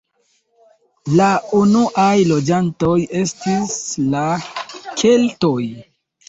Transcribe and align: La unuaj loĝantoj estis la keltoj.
La 1.19 1.27
unuaj 1.57 2.13
loĝantoj 2.29 2.95
estis 3.21 3.77
la 4.15 4.25
keltoj. 5.03 5.61